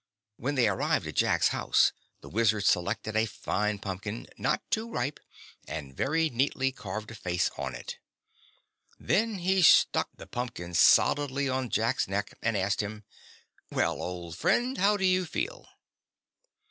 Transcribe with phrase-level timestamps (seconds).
[0.37, 5.19] When they arrived at Jack's house the Wizard selected a fine pumpkin not too ripe
[5.67, 7.97] and very neatly carved a face on it.
[8.99, 13.03] Then he stuck the pumpkin solidly on Jack's neck and asked him:
[13.69, 15.67] "Well, old friend, how do you feel?"